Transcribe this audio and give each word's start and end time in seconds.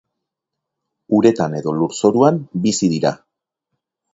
Uretan 1.17 1.57
edo 1.59 1.75
lurzoruan 1.81 2.41
bizi 2.67 2.91
dira. 2.95 3.13